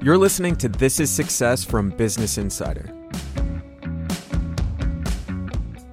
[0.00, 2.88] You're listening to This is Success from Business Insider.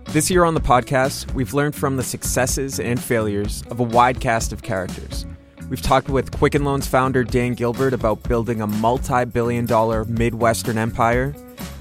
[0.10, 4.22] This year on the podcast, we've learned from the successes and failures of a wide
[4.22, 5.26] cast of characters.
[5.72, 10.78] We've talked with Quicken Loans founder Dan Gilbert about building a multi billion dollar Midwestern
[10.78, 11.34] empire,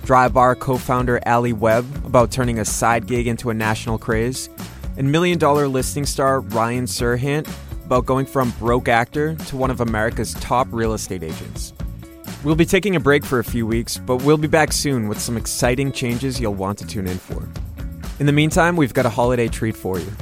[0.04, 4.48] Drybar co founder Ali Webb about turning a side gig into a national craze,
[4.96, 7.46] and million dollar listing star Ryan Serhant
[7.84, 11.74] about going from broke actor to one of America's top real estate agents.
[12.44, 15.18] We'll be taking a break for a few weeks, but we'll be back soon with
[15.18, 17.48] some exciting changes you'll want to tune in for.
[18.20, 20.12] In the meantime, we've got a holiday treat for you.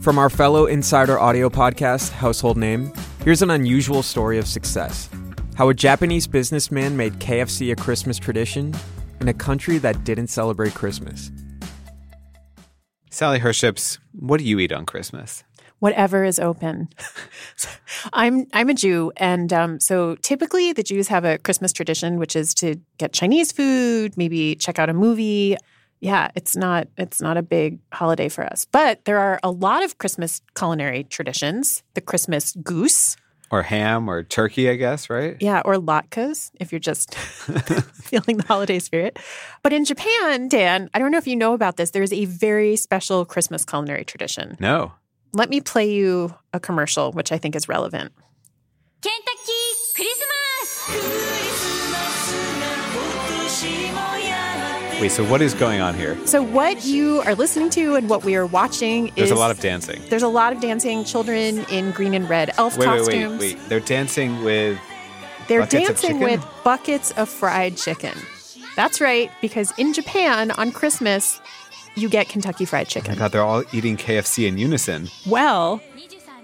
[0.00, 5.08] From our fellow Insider Audio podcast, Household Name, here's an unusual story of success
[5.54, 8.74] how a Japanese businessman made KFC a Christmas tradition
[9.20, 11.30] in a country that didn't celebrate Christmas.
[13.10, 15.44] Sally Herships, what do you eat on Christmas?
[15.82, 16.88] Whatever is open.
[18.12, 22.36] I'm I'm a Jew, and um, so typically the Jews have a Christmas tradition, which
[22.36, 25.56] is to get Chinese food, maybe check out a movie.
[26.00, 29.82] Yeah, it's not it's not a big holiday for us, but there are a lot
[29.82, 31.82] of Christmas culinary traditions.
[31.94, 33.16] The Christmas goose,
[33.50, 35.36] Or ham or turkey, I guess, right?
[35.40, 37.14] yeah, or latkes if you're just
[38.06, 39.18] feeling the holiday spirit.
[39.64, 41.90] But in Japan, Dan, I don't know if you know about this.
[41.90, 44.56] There's a very special Christmas culinary tradition.
[44.60, 44.92] No.
[45.34, 48.12] Let me play you a commercial, which I think is relevant.
[49.00, 49.52] Kentucky
[49.94, 50.32] Christmas!
[55.00, 56.16] Wait, so what is going on here?
[56.26, 59.14] So, what you are listening to and what we are watching is.
[59.14, 60.00] There's a lot of dancing.
[60.08, 61.02] There's a lot of dancing.
[61.02, 63.08] Children in green and red elf wait, costumes.
[63.40, 63.68] Wait, wait, wait.
[63.68, 64.78] They're dancing with.
[65.48, 68.16] They're dancing with buckets of fried chicken.
[68.76, 71.41] That's right, because in Japan on Christmas,
[71.95, 73.15] you get Kentucky Fried I Chicken.
[73.15, 75.09] thought they're all eating KFC in unison.
[75.27, 75.81] Well,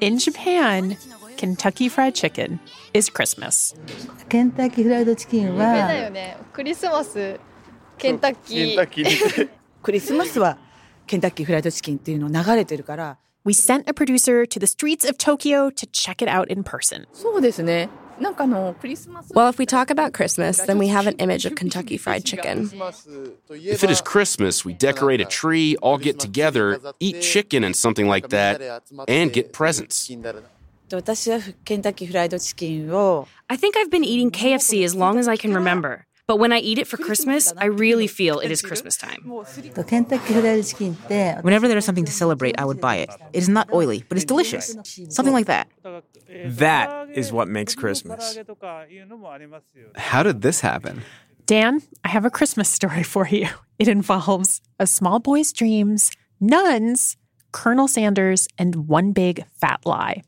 [0.01, 0.97] in Japan,
[1.37, 2.59] Kentucky Fried Chicken
[2.93, 3.75] is Christmas.
[4.29, 7.39] ケンタッキーフライドチキンはだよねクリスマス
[7.97, 9.49] ケンタッキー
[9.81, 10.57] クリスマスは
[11.05, 16.63] ケンタッキーフライドチキンっていうの流れてるから We sent a producer to the streets of Tokyo to check it out in
[16.63, 17.05] person.
[17.13, 17.89] そうですね
[18.20, 22.70] Well, if we talk about Christmas, then we have an image of Kentucky Fried Chicken.
[23.50, 28.08] If it is Christmas, we decorate a tree, all get together, eat chicken and something
[28.08, 30.10] like that, and get presents.
[30.90, 31.00] I
[33.56, 36.06] think I've been eating KFC as long as I can remember.
[36.28, 39.22] But when I eat it for Christmas, I really feel it is Christmas time.
[39.24, 39.62] Whenever
[41.68, 43.08] there is something to celebrate, I would buy it.
[43.32, 44.76] It is not oily, but it's delicious.
[45.08, 45.68] Something like that.
[46.44, 48.38] That is what makes Christmas.
[49.96, 51.00] How did this happen?
[51.46, 53.48] Dan, I have a Christmas story for you.
[53.78, 56.10] It involves a small boy's dreams,
[56.40, 57.16] nuns,
[57.52, 60.24] Colonel Sanders, and one big fat lie.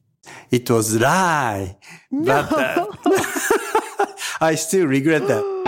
[0.50, 1.76] It was lie.
[2.10, 2.46] No.
[2.48, 2.86] But uh,
[4.42, 5.59] I still regret that.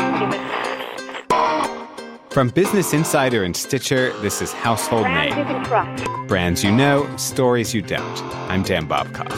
[2.31, 6.27] From Business Insider and Stitcher, this is Household Name.
[6.27, 8.23] Brands you know, stories you don't.
[8.49, 9.29] I'm Dan Bobkoff.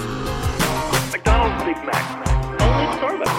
[1.10, 2.62] McDonald's Big Mac.
[2.62, 3.34] Only Starbucks.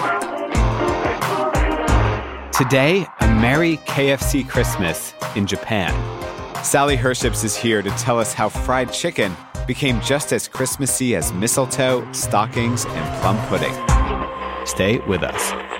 [2.56, 5.94] Today, a merry KFC Christmas in Japan.
[6.62, 9.34] Sally Herships is here to tell us how fried chicken
[9.66, 13.72] became just as Christmassy as mistletoe, stockings, and plum pudding.
[14.66, 15.75] Stay with us.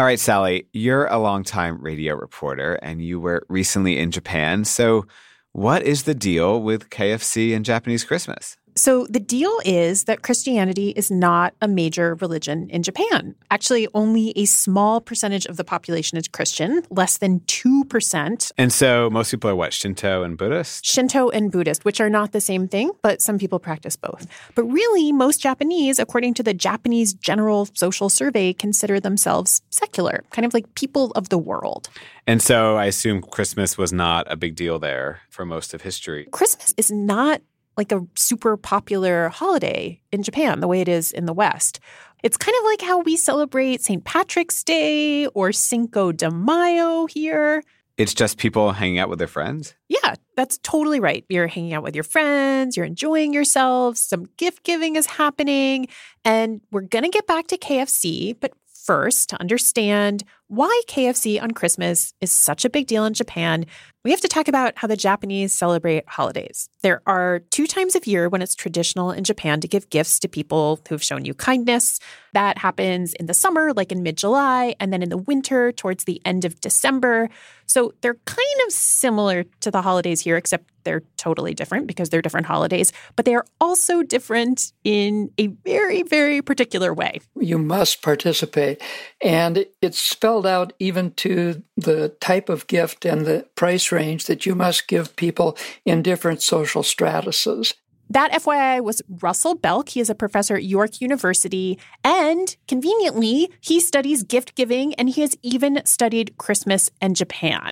[0.00, 4.64] All right, Sally, you're a longtime radio reporter and you were recently in Japan.
[4.64, 5.04] So,
[5.52, 8.56] what is the deal with KFC and Japanese Christmas?
[8.80, 13.34] So the deal is that Christianity is not a major religion in Japan.
[13.50, 18.52] Actually, only a small percentage of the population is Christian, less than 2%.
[18.56, 20.86] And so most people are what, Shinto and Buddhist?
[20.86, 24.26] Shinto and Buddhist, which are not the same thing, but some people practice both.
[24.54, 30.46] But really, most Japanese, according to the Japanese General Social Survey, consider themselves secular, kind
[30.46, 31.90] of like people of the world.
[32.26, 36.28] And so I assume Christmas was not a big deal there for most of history.
[36.32, 37.42] Christmas is not
[37.76, 41.80] like a super popular holiday in Japan the way it is in the West.
[42.22, 44.04] It's kind of like how we celebrate St.
[44.04, 47.62] Patrick's Day or Cinco de Mayo here.
[47.96, 49.74] It's just people hanging out with their friends?
[49.88, 51.24] Yeah, that's totally right.
[51.28, 55.88] You're hanging out with your friends, you're enjoying yourselves, some gift giving is happening.
[56.24, 61.52] And we're going to get back to KFC, but first, to understand why KFC on
[61.52, 63.66] Christmas is such a big deal in Japan,
[64.04, 66.68] we have to talk about how the Japanese celebrate holidays.
[66.82, 70.28] There are two times of year when it's traditional in Japan to give gifts to
[70.28, 72.00] people who've shown you kindness.
[72.32, 76.04] That happens in the summer, like in mid July, and then in the winter, towards
[76.04, 77.28] the end of December.
[77.66, 82.22] So they're kind of similar to the holidays here, except they're totally different because they're
[82.22, 87.20] different holidays, but they are also different in a very, very particular way.
[87.36, 88.82] You must participate.
[89.22, 94.46] And it's spelled out even to the type of gift and the price range that
[94.46, 97.74] you must give people in different social stratuses.
[98.10, 99.90] That FYI was Russell Belk.
[99.90, 101.78] He is a professor at York University.
[102.02, 107.70] And conveniently, he studies gift giving and he has even studied Christmas and Japan.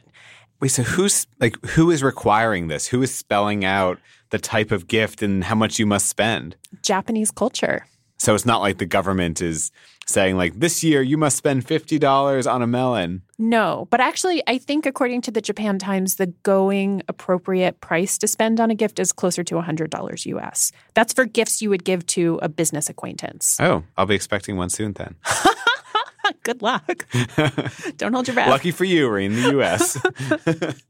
[0.61, 2.87] Wait, so who's like who is requiring this?
[2.87, 3.99] Who is spelling out
[4.31, 6.57] the type of gift and how much you must spend?
[6.83, 7.87] Japanese culture.
[8.19, 9.71] So it's not like the government is
[10.07, 13.23] saying like this year you must spend $50 on a melon.
[13.39, 18.27] No, but actually I think according to the Japan Times the going appropriate price to
[18.27, 20.73] spend on a gift is closer to $100 US.
[20.95, 23.57] That's for gifts you would give to a business acquaintance.
[23.61, 25.15] Oh, I'll be expecting one soon then.
[26.43, 27.07] Good luck.
[27.97, 28.51] Don't hold your breath.
[28.51, 29.97] Lucky for you, we're in the US.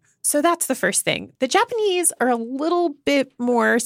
[0.23, 1.33] so that's the first thing.
[1.41, 3.79] The Japanese are a little bit more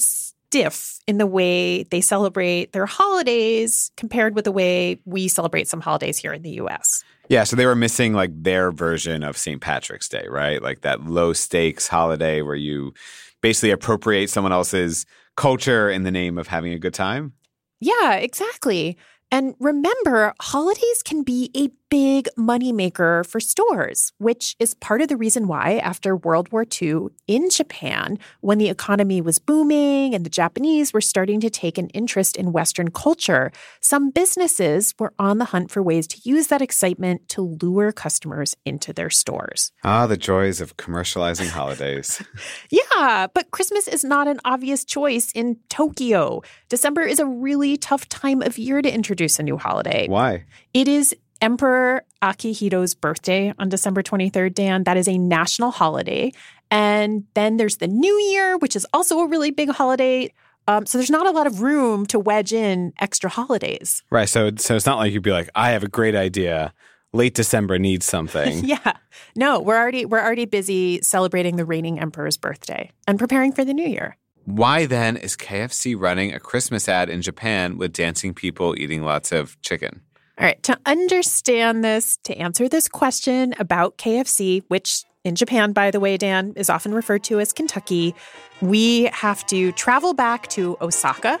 [0.53, 5.81] stiff in the way they celebrate their holidays compared with the way we celebrate some
[5.81, 7.03] holidays here in the US.
[7.27, 9.59] Yeah, so they were missing like their version of St.
[9.59, 10.61] Patrick's Day, right?
[10.61, 12.93] Like that low stakes holiday where you
[13.41, 17.33] basically appropriate someone else's culture in the name of having a good time.
[17.79, 18.95] Yeah, exactly.
[19.31, 25.15] And remember, holidays can be a big moneymaker for stores, which is part of the
[25.15, 30.29] reason why, after World War II in Japan, when the economy was booming and the
[30.31, 35.45] Japanese were starting to take an interest in Western culture, some businesses were on the
[35.45, 39.71] hunt for ways to use that excitement to lure customers into their stores.
[39.83, 42.23] Ah, the joys of commercializing holidays.
[42.71, 46.41] yeah, but Christmas is not an obvious choice in Tokyo.
[46.69, 50.07] December is a really tough time of year to introduce a new holiday.
[50.07, 50.45] Why?
[50.73, 54.85] It is Emperor Akihito's birthday on December 23rd, Dan.
[54.85, 56.31] That is a national holiday.
[56.71, 60.33] And then there's the New Year, which is also a really big holiday.
[60.69, 64.03] Um, so there's not a lot of room to wedge in extra holidays.
[64.09, 64.29] Right.
[64.29, 66.73] So, so it's not like you'd be like, I have a great idea.
[67.11, 68.63] Late December needs something.
[68.63, 68.93] yeah.
[69.35, 73.73] No, we're already we're already busy celebrating the reigning emperor's birthday and preparing for the
[73.73, 74.15] new year.
[74.45, 79.33] Why then is KFC running a Christmas ad in Japan with dancing people eating lots
[79.33, 80.03] of chicken?
[80.39, 85.91] All right, to understand this, to answer this question about KFC, which in Japan, by
[85.91, 88.15] the way, Dan, is often referred to as Kentucky,
[88.59, 91.39] we have to travel back to Osaka.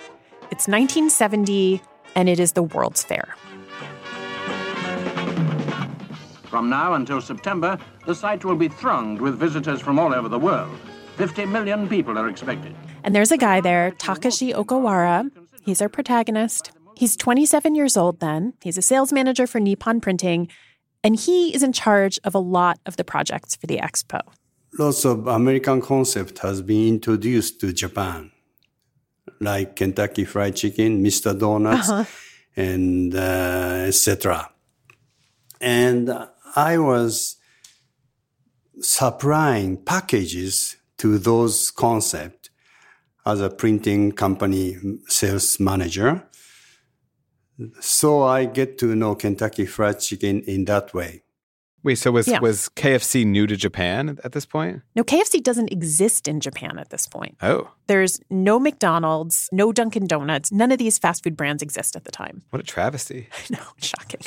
[0.51, 1.81] It's 1970,
[2.15, 3.35] and it is the World's Fair.
[6.43, 10.37] From now until September, the site will be thronged with visitors from all over the
[10.37, 10.77] world.
[11.17, 12.75] 50 million people are expected.
[13.03, 15.31] And there's a guy there, Takashi Okawara.
[15.65, 16.71] He's our protagonist.
[16.95, 18.53] He's 27 years old then.
[18.61, 20.47] He's a sales manager for Nippon Printing,
[21.03, 24.21] and he is in charge of a lot of the projects for the expo.
[24.77, 28.31] Lots of American concept has been introduced to Japan,
[29.39, 31.37] like Kentucky Fried Chicken, Mr.
[31.37, 32.05] Donuts, uh-huh.
[32.55, 34.49] and uh, etc.
[35.61, 36.11] And
[36.55, 37.37] I was
[38.81, 42.49] supplying packages to those concepts
[43.25, 46.23] as a printing company sales manager.
[47.79, 51.23] So I get to know Kentucky Fried Chicken in that way.
[51.83, 52.39] Wait, so was Yeah.
[52.39, 54.81] was KFC new to Japan at this point?
[54.95, 57.35] No, KFC doesn't exist in Japan at this point.
[57.41, 60.49] Oh, There's no McDonald's, no Dunkin' Donuts.
[60.51, 62.41] None of these fast food brands exist at the time.
[62.51, 63.27] what a travesty!
[63.51, 64.21] I know, shocking.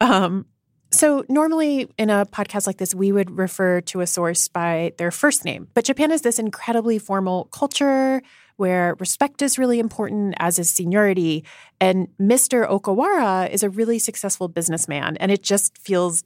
[0.00, 0.46] Um,
[0.90, 5.10] so normally in a podcast like this, we would refer to a source by their
[5.10, 8.22] first name, but Japan has this incredibly formal culture
[8.58, 11.44] where respect is really important, as is seniority.
[11.80, 12.68] And Mr.
[12.68, 16.24] Okawara is a really successful businessman, and it just feels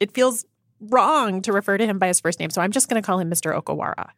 [0.00, 0.44] it feels
[0.80, 2.50] wrong to refer to him by his first name.
[2.50, 3.56] So I'm just going to call him Mr.
[3.56, 4.10] Okawara.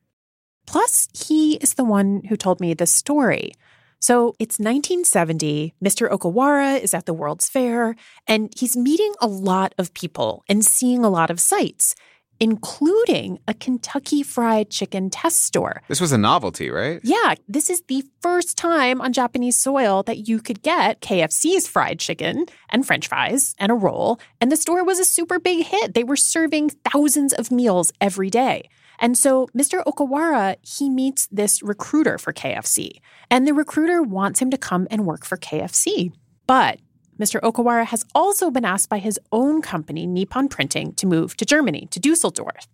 [0.66, 3.52] Plus, he is the one who told me this story.
[4.00, 5.74] So it's 1970.
[5.82, 6.10] Mr.
[6.10, 11.04] Okawara is at the World's Fair, and he's meeting a lot of people and seeing
[11.04, 11.94] a lot of sights,
[12.40, 15.82] including a Kentucky Fried Chicken test store.
[15.88, 17.00] This was a novelty, right?
[17.02, 21.98] Yeah, this is the first time on Japanese soil that you could get KFC's fried
[21.98, 25.94] chicken and french fries and a roll, and the store was a super big hit.
[25.94, 28.68] They were serving thousands of meals every day.
[28.98, 29.82] And so Mr.
[29.84, 33.00] Okawara, he meets this recruiter for KFC,
[33.30, 36.12] and the recruiter wants him to come and work for KFC.
[36.46, 36.78] But
[37.18, 37.40] Mr.
[37.40, 41.86] Okawara has also been asked by his own company, Nippon Printing, to move to Germany,
[41.90, 42.66] to Dusseldorf.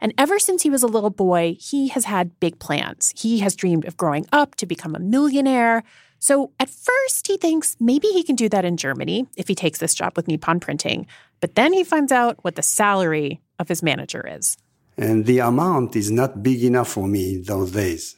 [0.00, 3.12] And ever since he was a little boy, he has had big plans.
[3.16, 5.82] He has dreamed of growing up to become a millionaire.
[6.18, 9.78] So at first, he thinks maybe he can do that in Germany if he takes
[9.78, 11.06] this job with Nippon Printing.
[11.40, 14.56] But then he finds out what the salary of his manager is.
[14.98, 18.16] And the amount is not big enough for me those days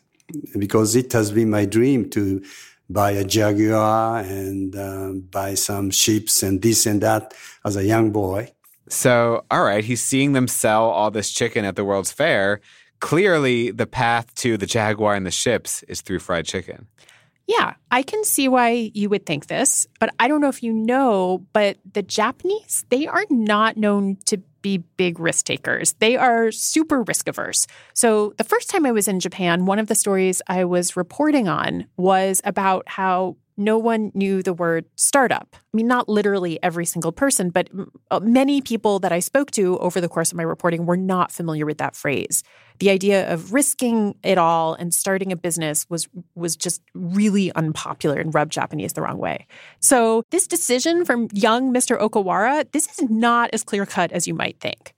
[0.59, 2.43] because it has been my dream to
[2.89, 8.11] buy a Jaguar and uh, buy some ships and this and that as a young
[8.11, 8.53] boy.
[8.89, 12.61] So, all right, he's seeing them sell all this chicken at the World's Fair.
[13.01, 16.87] Clearly, the path to the Jaguar and the ships is through fried chicken.
[17.49, 20.71] Yeah, I can see why you would think this, but I don't know if you
[20.71, 25.95] know, but the Japanese, they are not known to be big risk takers.
[25.95, 27.67] They are super risk averse.
[27.95, 31.49] So, the first time I was in Japan, one of the stories I was reporting
[31.49, 35.49] on was about how no one knew the word startup.
[35.55, 37.69] I mean, not literally every single person, but
[38.11, 41.33] uh, many people that I spoke to over the course of my reporting were not
[41.33, 42.45] familiar with that phrase.
[42.79, 48.21] The idea of risking it all and starting a business was was just really unpopular
[48.21, 49.47] and rubbed Japanese the wrong way.
[49.81, 51.99] So, this decision from young Mr.
[51.99, 54.95] Okawara, this is not as clear-cut as you might think.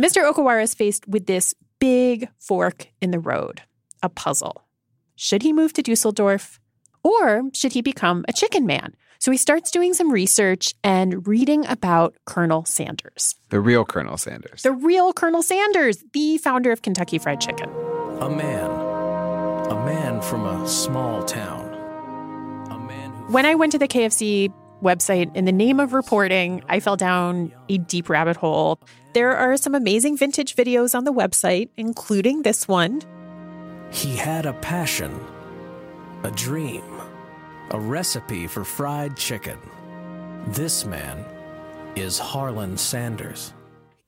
[0.00, 0.30] Mr.
[0.30, 3.62] Okawara is faced with this big fork in the road,
[4.02, 4.66] a puzzle.
[5.14, 6.60] Should he move to Dusseldorf?
[7.06, 8.96] Or should he become a chicken man?
[9.20, 13.36] So he starts doing some research and reading about Colonel Sanders.
[13.50, 14.62] The real Colonel Sanders.
[14.62, 17.70] The real Colonel Sanders, the founder of Kentucky Fried Chicken.
[18.20, 18.70] A man.
[19.70, 21.72] A man from a small town.
[23.28, 27.52] When I went to the KFC website in the name of reporting, I fell down
[27.68, 28.80] a deep rabbit hole.
[29.14, 33.02] There are some amazing vintage videos on the website, including this one.
[33.90, 35.18] He had a passion,
[36.22, 36.84] a dream,
[37.70, 39.58] a recipe for fried chicken.
[40.48, 41.24] This man
[41.96, 43.52] is Harlan Sanders.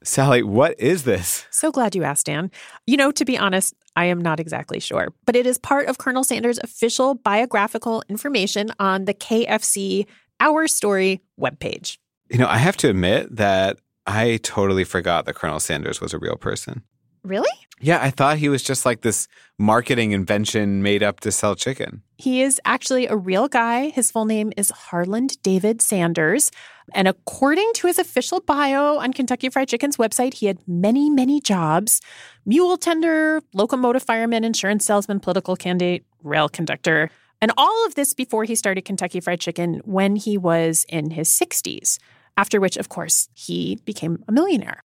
[0.05, 1.47] Sally, what is this?
[1.51, 2.51] So glad you asked, Dan.
[2.87, 5.99] You know, to be honest, I am not exactly sure, but it is part of
[5.99, 10.07] Colonel Sanders' official biographical information on the KFC
[10.39, 11.99] Our Story webpage.
[12.31, 16.19] You know, I have to admit that I totally forgot that Colonel Sanders was a
[16.19, 16.83] real person.
[17.23, 17.49] Really?
[17.81, 22.03] Yeah, I thought he was just like this marketing invention made up to sell chicken.
[22.17, 23.91] He is actually a real guy.
[23.91, 26.51] His full name is Harland David Sanders.
[26.95, 31.41] And according to his official bio on Kentucky Fried Chicken's website, he had many, many
[31.41, 32.01] jobs
[32.45, 37.11] mule tender, locomotive fireman, insurance salesman, political candidate, rail conductor.
[37.41, 41.29] And all of this before he started Kentucky Fried Chicken when he was in his
[41.29, 41.99] 60s,
[42.37, 44.83] after which, of course, he became a millionaire.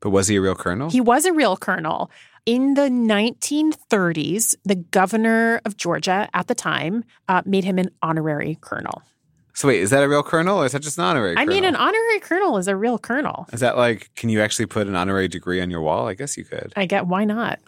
[0.00, 0.90] But was he a real colonel?
[0.90, 2.10] He was a real colonel.
[2.46, 8.58] In the 1930s, the governor of Georgia at the time uh, made him an honorary
[8.60, 9.02] colonel.
[9.54, 11.54] So wait, is that a real colonel or is that just an honorary I colonel?
[11.54, 13.46] mean, an honorary colonel is a real colonel.
[13.52, 16.06] Is that like, can you actually put an honorary degree on your wall?
[16.06, 16.72] I guess you could.
[16.76, 17.58] I get why not?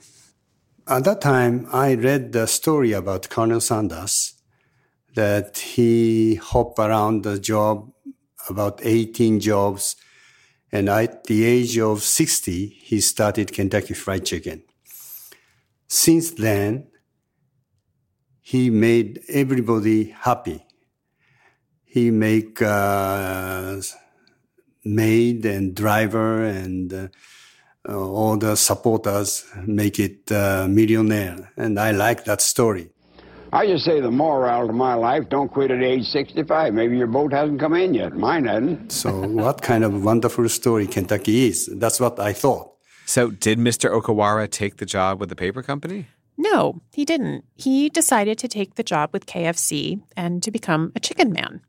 [0.87, 4.35] At that time, I read the story about Colonel Sanders
[5.15, 7.91] that he hopped around the job
[8.49, 9.97] about 18 jobs.
[10.73, 14.62] And at the age of 60, he started Kentucky Fried Chicken.
[15.89, 16.87] Since then,
[18.41, 20.65] he made everybody happy.
[21.85, 23.81] He make uh,
[24.85, 27.09] maid and driver and uh,
[27.89, 31.53] all the supporters make it uh, millionaire.
[31.57, 32.91] And I like that story.
[33.52, 36.73] I just say the moral to my life, don't quit at age 65.
[36.73, 38.14] Maybe your boat hasn't come in yet.
[38.14, 38.92] Mine hasn't.
[38.92, 41.66] So what kind of wonderful story Kentucky is?
[41.66, 42.73] That's what I thought.
[43.07, 43.90] So did Mr.
[43.90, 46.07] Okawara take the job with the paper company?
[46.38, 47.45] No, he didn't.
[47.57, 51.61] He decided to take the job with KFC and to become a chicken man.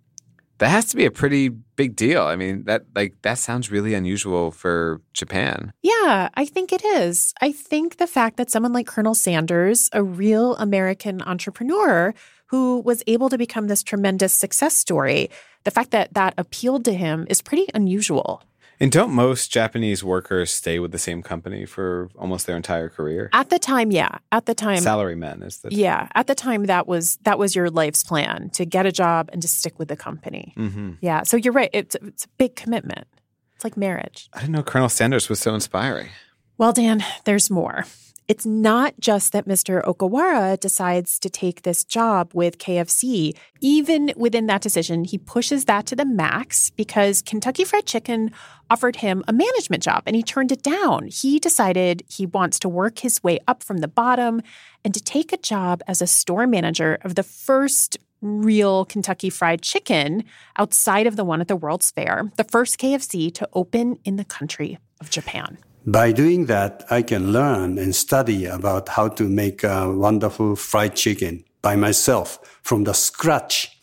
[0.62, 2.22] That has to be a pretty big deal.
[2.22, 5.74] I mean, that like that sounds really unusual for Japan.
[5.82, 7.34] Yeah, I think it is.
[7.42, 12.14] I think the fact that someone like Colonel Sanders, a real American entrepreneur
[12.46, 15.32] who was able to become this tremendous success story,
[15.64, 18.44] the fact that that appealed to him is pretty unusual.
[18.82, 23.30] And don't most Japanese workers stay with the same company for almost their entire career?
[23.32, 24.18] At the time, yeah.
[24.32, 26.08] At the time, Salarymen is the yeah.
[26.16, 29.40] At the time, that was that was your life's plan to get a job and
[29.44, 30.54] to stick with the company.
[30.58, 30.98] Mhm.
[31.00, 31.22] Yeah.
[31.24, 31.70] So you're right.
[31.74, 33.08] It's it's a big commitment.
[33.56, 34.30] It's like marriage.
[34.34, 36.10] I didn't know Colonel Sanders was so inspiring.
[36.58, 37.86] Well, Dan, there's more.
[38.32, 39.84] It's not just that Mr.
[39.84, 43.36] Okawara decides to take this job with KFC.
[43.60, 48.32] Even within that decision, he pushes that to the max because Kentucky Fried Chicken
[48.70, 51.10] offered him a management job and he turned it down.
[51.12, 54.42] He decided he wants to work his way up from the bottom
[54.86, 59.62] and to take a job as a store manager of the first real Kentucky Fried
[59.62, 60.24] Chicken
[60.56, 64.24] outside of the one at the World's Fair, the first KFC to open in the
[64.24, 65.58] country of Japan.
[65.86, 70.96] By doing that, I can learn and study about how to make a wonderful fried
[70.96, 73.76] chicken by myself from the scratch.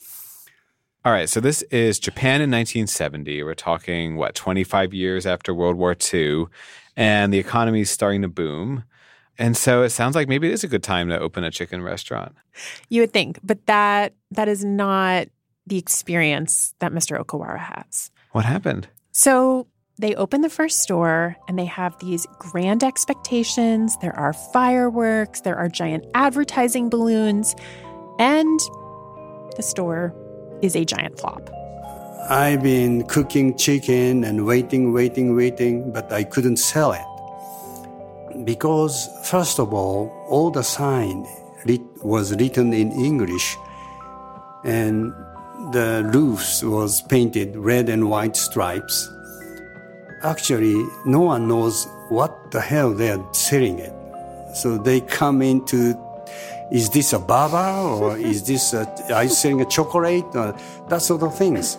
[1.04, 3.42] All right, so this is Japan in 1970.
[3.42, 6.46] We're talking, what, 25 years after World War II,
[6.96, 8.84] and the economy is starting to boom.
[9.36, 11.82] And so it sounds like maybe it is a good time to open a chicken
[11.82, 12.36] restaurant.
[12.88, 15.26] You would think, but that that is not
[15.66, 17.20] the experience that Mr.
[17.20, 18.12] Okawara has.
[18.30, 18.86] What happened?
[19.10, 19.66] So
[19.98, 23.96] they open the first store and they have these grand expectations.
[24.00, 27.56] There are fireworks, there are giant advertising balloons,
[28.18, 28.60] and
[29.56, 30.14] the store
[30.62, 31.50] is a giant flop.
[32.30, 38.44] I've been cooking chicken and waiting, waiting, waiting, but I couldn't sell it.
[38.44, 41.26] Because, first of all, all the sign
[42.02, 43.56] was written in English
[44.64, 45.12] and
[45.72, 49.10] the roofs was painted red and white stripes.
[50.22, 53.92] Actually, no one knows what the hell they're selling it.
[54.54, 55.94] So they come into
[56.70, 60.56] is this a baba or is this a, are you selling a chocolate or
[60.88, 61.78] that sort of things.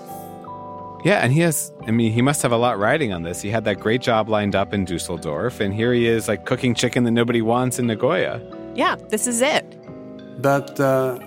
[1.03, 3.41] Yeah, and he has, I mean, he must have a lot riding on this.
[3.41, 6.75] He had that great job lined up in Dusseldorf, and here he is, like cooking
[6.75, 8.41] chicken that nobody wants in Nagoya.
[8.75, 9.77] Yeah, this is it.
[10.41, 11.19] But uh,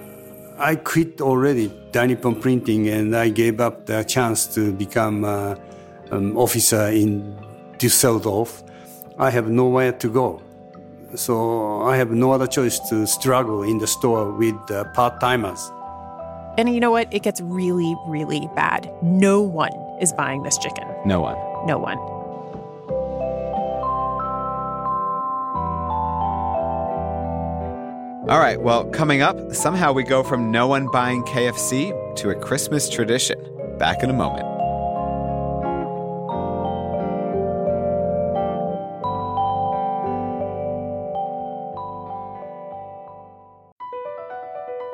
[0.58, 5.56] I quit already Nippon Printing and I gave up the chance to become uh,
[6.12, 7.36] an officer in
[7.78, 8.62] Dusseldorf.
[9.18, 10.42] I have nowhere to go.
[11.14, 15.70] So I have no other choice to struggle in the store with uh, part timers.
[16.58, 17.12] And you know what?
[17.12, 18.90] It gets really, really bad.
[19.02, 20.86] No one is buying this chicken.
[21.04, 21.36] No one.
[21.66, 21.98] No one.
[28.30, 32.34] All right, well, coming up, somehow we go from no one buying KFC to a
[32.34, 33.38] Christmas tradition.
[33.78, 34.51] Back in a moment.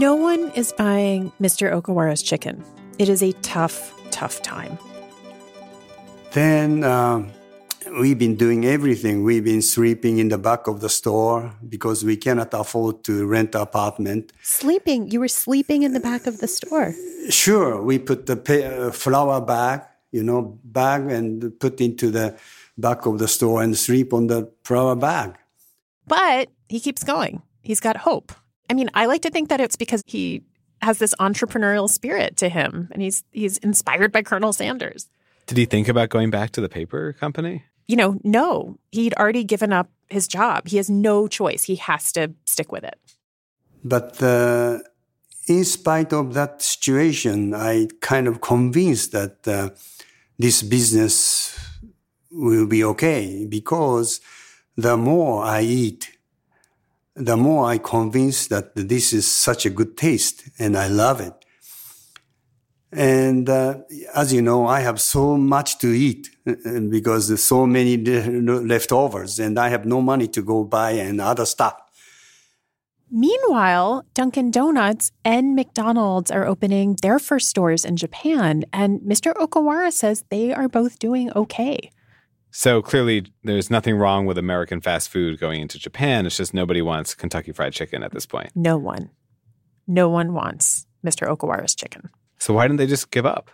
[0.00, 1.70] No one is buying Mr.
[1.70, 2.64] Okawara's chicken.
[2.98, 4.78] It is a tough, tough time.
[6.32, 7.30] Then um,
[8.00, 9.24] we've been doing everything.
[9.24, 13.54] We've been sleeping in the back of the store because we cannot afford to rent
[13.54, 14.32] an apartment.
[14.40, 15.10] Sleeping?
[15.10, 16.94] You were sleeping in the back of the store.
[17.28, 19.82] Sure, we put the pa- uh, flour bag,
[20.12, 22.38] you know, bag and put into the
[22.78, 25.36] back of the store and sleep on the flour bag.
[26.06, 27.42] But he keeps going.
[27.60, 28.32] He's got hope.
[28.70, 30.42] I mean, I like to think that it's because he
[30.80, 35.08] has this entrepreneurial spirit to him and he's he's inspired by Colonel Sanders.
[35.46, 37.64] Did he think about going back to the paper company?
[37.88, 38.78] You know, no.
[38.92, 40.68] He'd already given up his job.
[40.68, 41.64] He has no choice.
[41.64, 42.98] He has to stick with it.
[43.82, 44.78] But uh,
[45.48, 49.70] in spite of that situation, I kind of convinced that uh,
[50.38, 51.58] this business
[52.30, 54.20] will be okay because
[54.76, 56.12] the more I eat,
[57.20, 61.34] the more I convinced that this is such a good taste and I love it.
[62.92, 63.78] And uh,
[64.14, 67.96] as you know, I have so much to eat because there's so many
[68.72, 71.76] leftovers and I have no money to go buy and other stuff.
[73.12, 79.34] Meanwhile, Dunkin' Donuts and McDonald's are opening their first stores in Japan, and Mr.
[79.34, 81.90] Okawara says they are both doing okay.
[82.50, 86.26] So clearly, there's nothing wrong with American fast food going into Japan.
[86.26, 88.50] It's just nobody wants Kentucky Fried Chicken at this point.
[88.54, 89.10] No one.
[89.86, 91.28] No one wants Mr.
[91.28, 92.10] Okawara's chicken.
[92.38, 93.50] So why didn't they just give up?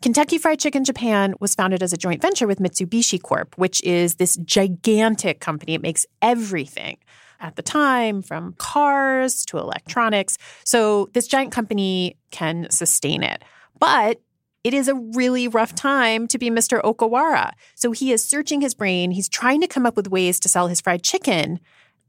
[0.00, 4.14] Kentucky Fried Chicken Japan was founded as a joint venture with Mitsubishi Corp, which is
[4.14, 5.74] this gigantic company.
[5.74, 6.98] It makes everything
[7.40, 10.38] at the time, from cars to electronics.
[10.64, 13.42] So this giant company can sustain it.
[13.78, 14.20] But
[14.68, 16.82] it is a really rough time to be Mr.
[16.82, 17.52] Okawara.
[17.74, 19.12] So he is searching his brain.
[19.12, 21.58] He's trying to come up with ways to sell his fried chicken.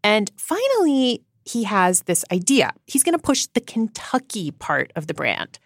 [0.03, 2.73] And finally, he has this idea.
[2.85, 5.57] He's going to push the Kentucky part of the brand.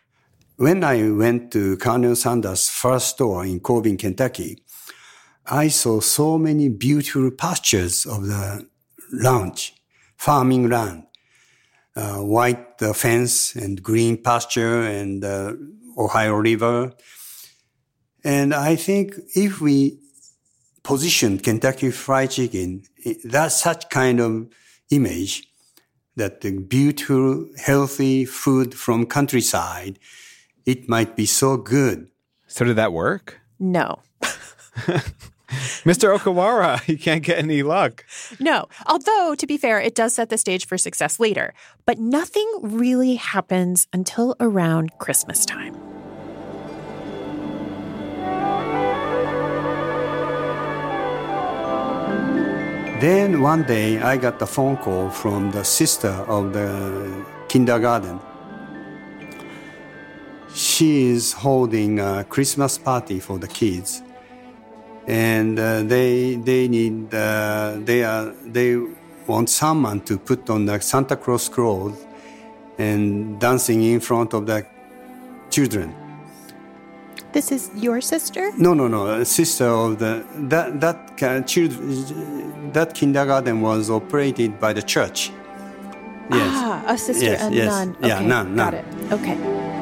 [0.58, 4.60] When I went to Colonel Sanders' first store in Corbin, Kentucky,
[5.48, 8.68] I saw so many beautiful pastures of the
[9.24, 9.74] ranch,
[10.16, 11.06] farming land,
[11.96, 15.54] uh, white uh, fence and green pasture and uh,
[15.98, 16.94] Ohio River.
[18.24, 20.00] And I think if we
[20.84, 22.84] position Kentucky Fried Chicken,
[23.24, 24.48] that's such kind of
[24.92, 25.48] image
[26.16, 29.98] that the beautiful, healthy food from countryside,
[30.66, 32.08] it might be so good.
[32.48, 33.42] So did that work?
[33.60, 34.00] No.
[35.84, 36.18] Mr.
[36.18, 38.06] Okawara, you can't get any luck.
[38.40, 38.68] No.
[38.88, 41.54] Although, to be fair, it does set the stage for success later.
[41.86, 45.76] But nothing really happens until around Christmas time.
[53.00, 58.20] Then one day I got a phone call from the sister of the kindergarten.
[60.56, 64.02] She is holding a Christmas party for the kids
[65.08, 68.78] and uh, they they need uh, they are they
[69.28, 72.06] want someone to put on the Santa Claus clothes
[72.78, 74.66] and dancing in front of the
[75.50, 75.94] children.
[77.32, 78.52] This is your sister?
[78.58, 84.74] No, no, no, a sister of the that that children that kindergarten was operated by
[84.74, 85.32] the church.
[86.30, 86.52] Yes.
[86.54, 87.66] Ah, a sister, yes, a yes.
[87.68, 87.96] nun.
[88.02, 88.86] Yeah, okay, nun, got it.
[89.12, 89.73] Okay.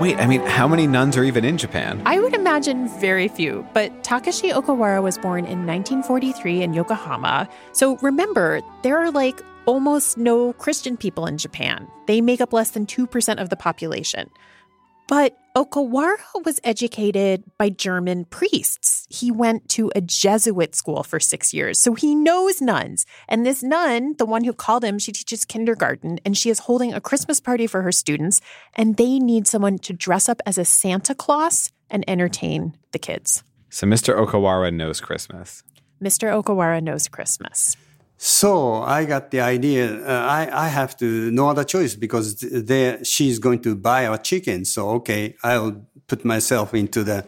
[0.00, 2.02] Wait, I mean, how many nuns are even in Japan?
[2.04, 7.48] I would imagine very few, but Takashi Okawara was born in 1943 in Yokohama.
[7.72, 11.86] So remember, there are like almost no Christian people in Japan.
[12.06, 14.30] They make up less than 2% of the population.
[15.06, 19.06] But Okawara was educated by German priests.
[19.10, 23.04] He went to a Jesuit school for six years, so he knows nuns.
[23.28, 26.94] And this nun, the one who called him, she teaches kindergarten, and she is holding
[26.94, 28.40] a Christmas party for her students,
[28.72, 33.44] and they need someone to dress up as a Santa Claus and entertain the kids.
[33.68, 34.16] So Mr.
[34.16, 35.62] Okawara knows Christmas.
[36.02, 36.32] Mr.
[36.32, 37.76] Okawara knows Christmas.
[38.16, 40.06] So I got the idea.
[40.06, 44.18] Uh, I I have to no other choice because there she's going to buy a
[44.18, 44.64] chicken.
[44.64, 47.26] So okay, I'll put myself into the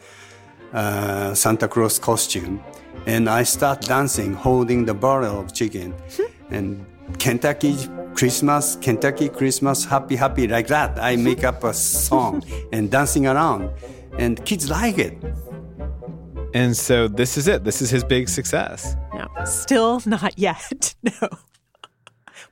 [0.73, 2.63] uh, Santa Claus costume,
[3.07, 5.95] and I start dancing, holding the barrel of chicken,
[6.51, 6.87] and
[7.19, 7.77] Kentucky
[8.15, 10.99] Christmas, Kentucky Christmas, happy happy like that.
[10.99, 13.71] I make up a song and dancing around,
[14.19, 15.19] and kids like it.
[16.55, 17.65] And so this is it.
[17.65, 18.97] This is his big success.
[19.13, 20.95] No, still not yet.
[21.21, 21.29] No.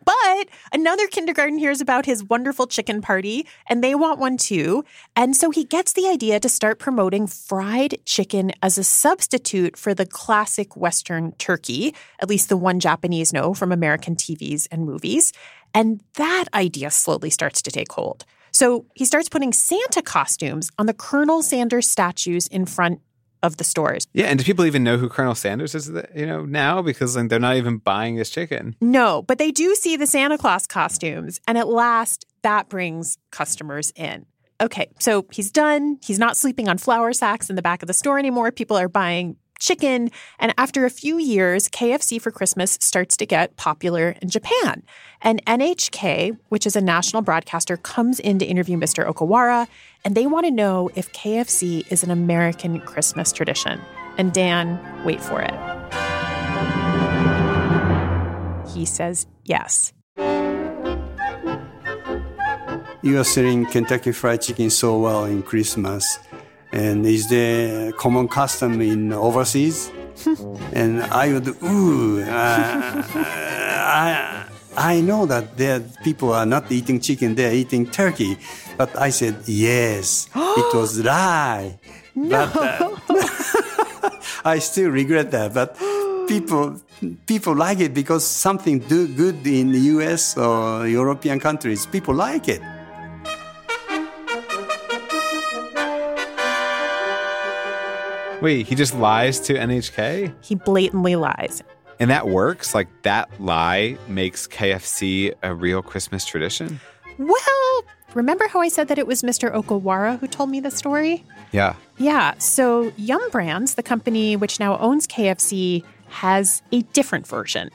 [0.04, 4.84] But another kindergarten hears about his wonderful chicken party, and they want one too.
[5.16, 9.94] And so he gets the idea to start promoting fried chicken as a substitute for
[9.94, 15.32] the classic Western turkey, at least the one Japanese know from American TVs and movies.
[15.72, 18.24] And that idea slowly starts to take hold.
[18.52, 23.00] So he starts putting Santa costumes on the Colonel Sanders statues in front
[23.44, 24.08] of the stores.
[24.12, 25.90] Yeah, and do people even know who Colonel Sanders is?
[26.14, 28.74] You know now because like, they're not even buying his chicken.
[28.80, 33.92] No, but they do see the Santa Claus costumes, and at last that brings customers
[33.94, 34.26] in.
[34.60, 35.98] Okay, so he's done.
[36.02, 38.50] He's not sleeping on flour sacks in the back of the store anymore.
[38.50, 40.10] People are buying chicken.
[40.38, 44.82] And after a few years, KFC for Christmas starts to get popular in Japan.
[45.22, 49.06] And NHK, which is a national broadcaster, comes in to interview Mr.
[49.06, 49.66] Okawara,
[50.04, 53.80] and they want to know if KFC is an American Christmas tradition.
[54.18, 55.54] And Dan, wait for it.
[58.68, 59.92] He says yes.
[63.02, 66.18] You are selling Kentucky Fried Chicken so well in Christmas
[66.74, 69.92] and is there common custom in overseas?
[70.72, 77.36] and I would, ooh, uh, I, I know that there people are not eating chicken;
[77.36, 78.36] they're eating turkey.
[78.76, 81.78] But I said yes, it was lie.
[82.16, 82.50] No.
[82.52, 82.56] But,
[83.10, 84.10] uh,
[84.44, 85.78] I still regret that, but
[86.28, 86.80] people
[87.26, 91.86] people like it because something do good in the US or European countries.
[91.86, 92.62] People like it.
[98.44, 100.30] Wait, he just lies to NHK?
[100.42, 101.62] He blatantly lies.
[101.98, 102.74] And that works?
[102.74, 106.78] Like that lie makes KFC a real Christmas tradition?
[107.16, 109.50] Well, remember how I said that it was Mr.
[109.50, 111.24] Okawara who told me the story?
[111.52, 111.76] Yeah.
[111.96, 112.34] Yeah.
[112.36, 117.70] So Yum Brands, the company which now owns KFC, has a different version.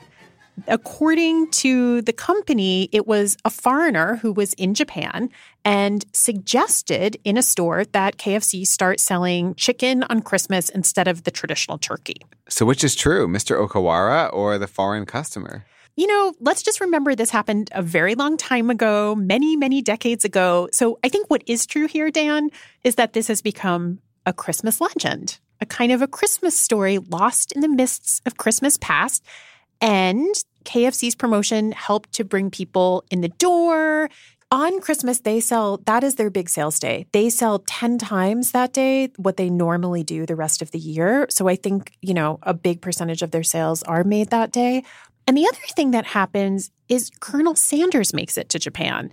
[0.66, 5.30] According to the company, it was a foreigner who was in Japan
[5.64, 11.30] and suggested in a store that KFC start selling chicken on Christmas instead of the
[11.30, 12.16] traditional turkey.
[12.48, 13.56] So which is true, Mr.
[13.56, 15.64] Okawara or the foreign customer?
[15.96, 20.24] You know, let's just remember this happened a very long time ago, many, many decades
[20.24, 20.68] ago.
[20.72, 22.50] So I think what is true here, Dan,
[22.84, 27.52] is that this has become a Christmas legend, a kind of a Christmas story lost
[27.52, 29.24] in the mists of Christmas past.
[29.80, 34.10] And KFC's promotion helped to bring people in the door.
[34.52, 37.06] On Christmas, they sell, that is their big sales day.
[37.12, 41.26] They sell 10 times that day what they normally do the rest of the year.
[41.30, 44.82] So I think, you know, a big percentage of their sales are made that day.
[45.26, 49.10] And the other thing that happens is Colonel Sanders makes it to Japan.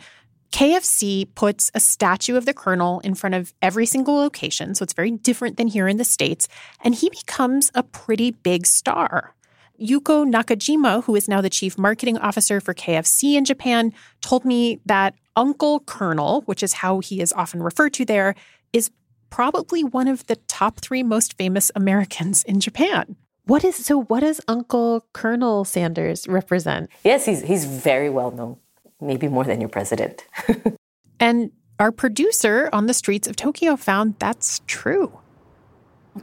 [0.51, 4.73] KFC puts a statue of the Colonel in front of every single location.
[4.73, 6.47] So it's very different than here in the States.
[6.83, 9.35] And he becomes a pretty big star.
[9.79, 14.79] Yuko Nakajima, who is now the chief marketing officer for KFC in Japan, told me
[14.85, 18.35] that Uncle Colonel, which is how he is often referred to there,
[18.73, 18.89] is
[19.29, 23.15] probably one of the top three most famous Americans in Japan.
[23.45, 24.03] What is so?
[24.03, 26.89] What does Uncle Colonel Sanders represent?
[27.03, 28.57] Yes, he's he's very well known,
[28.99, 30.25] maybe more than your president.
[31.19, 35.17] and our producer on the streets of Tokyo found that's true.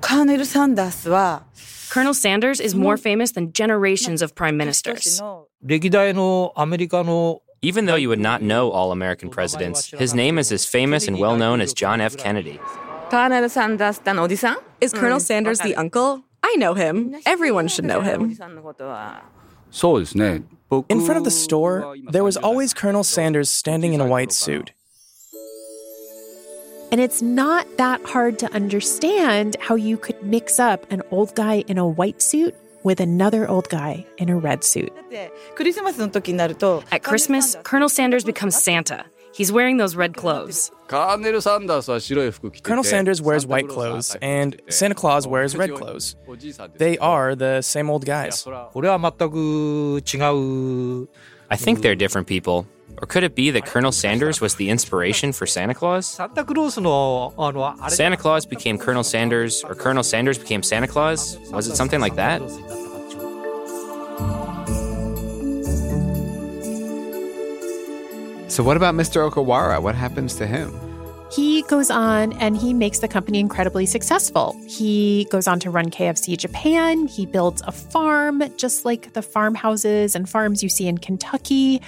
[0.01, 1.07] Colonel Sanders
[1.91, 3.03] Colonel Sanders is more hmm.
[3.03, 5.21] famous than generations of prime ministers.
[7.63, 11.19] Even though you would not know all American presidents, his name is as famous and
[11.19, 12.17] well known as John F.
[12.17, 12.61] Kennedy.
[13.11, 14.01] Colonel Sanders
[14.81, 15.23] Is Colonel hmm.
[15.23, 16.25] Sanders the uncle?
[16.43, 17.17] I know him.
[17.25, 18.37] Everyone should know him.
[20.89, 24.73] In front of the store, there was always Colonel Sanders standing in a white suit.
[26.95, 31.65] And it's not that hard to understand how you could mix up an old guy
[31.67, 32.55] in a white suit
[32.85, 34.93] with another old guy in a red suit.
[36.93, 39.07] At Christmas, Colonel Sanders becomes Santa.
[39.35, 40.71] He's wearing those red clothes.
[42.63, 46.15] Colonel Sanders wears white clothes, and Santa Claus wears red clothes.
[46.77, 48.47] They are the same old guys.
[51.51, 52.69] I think they're different people.
[53.05, 56.07] Or could it be that Colonel Sanders was the inspiration for Santa Claus?
[57.89, 61.37] Santa Claus became Colonel Sanders, or Colonel Sanders became Santa Claus?
[61.51, 62.41] Was it something like that?
[68.51, 69.31] So, what about Mr.
[69.31, 69.83] Okawara?
[69.83, 70.73] What happens to him?
[71.31, 74.59] He goes on and he makes the company incredibly successful.
[74.67, 77.07] He goes on to run KFC Japan.
[77.07, 81.83] He builds a farm, just like the farmhouses and farms you see in Kentucky.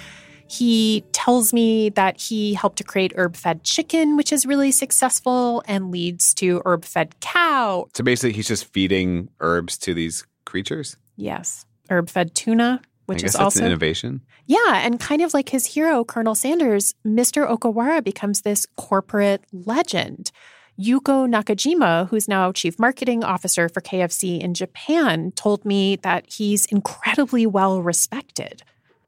[0.49, 5.63] He tells me that he helped to create herb fed chicken, which is really successful
[5.67, 7.87] and leads to herb fed cow.
[7.93, 10.97] So basically, he's just feeding herbs to these creatures?
[11.15, 11.65] Yes.
[11.89, 14.21] Herb fed tuna, which I guess is that's also an innovation.
[14.47, 17.47] Yeah, and kind of like his hero, Colonel Sanders, Mr.
[17.47, 20.31] Okawara becomes this corporate legend.
[20.79, 26.65] Yuko Nakajima, who's now chief marketing officer for KFC in Japan, told me that he's
[26.67, 28.61] incredibly well respected.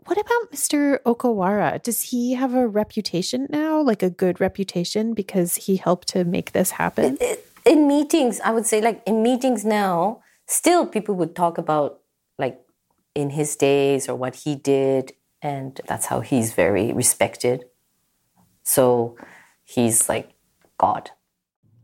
[0.10, 0.98] What about Mr.
[1.06, 1.84] Okawara?
[1.84, 6.52] Does he have a reputation now, like a good reputation because he helped to make
[6.52, 7.20] this happen?
[7.64, 12.00] in meetings, I would say, like in meetings now, still people would talk about
[12.40, 12.60] like
[13.14, 17.66] in his days or what he did, and that's how he's very respected.
[18.64, 19.16] So
[19.64, 20.32] he's like
[20.80, 21.12] God.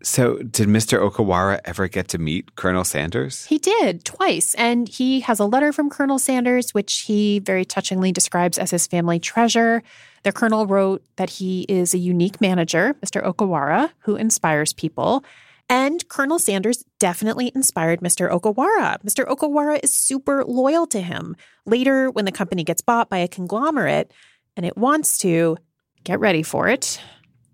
[0.06, 1.00] So, did Mr.
[1.00, 3.46] Okawara ever get to meet Colonel Sanders?
[3.46, 4.54] He did twice.
[4.54, 8.86] And he has a letter from Colonel Sanders, which he very touchingly describes as his
[8.86, 9.82] family treasure.
[10.22, 13.26] The colonel wrote that he is a unique manager, Mr.
[13.26, 15.26] Okawara, who inspires people.
[15.70, 18.30] And Colonel Sanders definitely inspired Mr.
[18.30, 19.02] Okawara.
[19.02, 19.26] Mr.
[19.26, 21.36] Okawara is super loyal to him.
[21.66, 24.12] Later, when the company gets bought by a conglomerate
[24.56, 25.58] and it wants to,
[26.04, 27.02] get ready for it,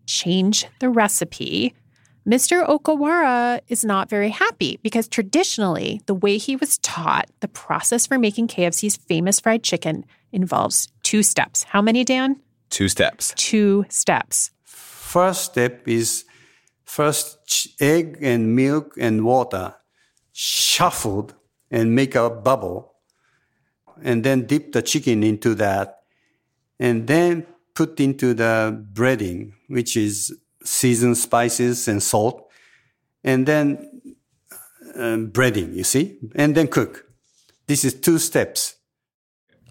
[0.05, 1.73] change the recipe.
[2.27, 2.67] Mr.
[2.67, 8.19] Okawara is not very happy because traditionally, the way he was taught, the process for
[8.19, 11.63] making KFC's famous fried chicken involves two steps.
[11.63, 12.39] How many, Dan?
[12.69, 13.33] Two steps.
[13.35, 14.51] Two steps.
[14.63, 16.25] First step is
[16.85, 19.75] first egg and milk and water
[20.31, 21.33] shuffled
[21.71, 22.93] and make a bubble
[24.03, 26.03] and then dip the chicken into that
[26.79, 32.49] and then put into the breading which is seasoned spices and salt
[33.23, 33.89] and then
[34.95, 37.05] uh, breading you see and then cook
[37.67, 38.75] this is two steps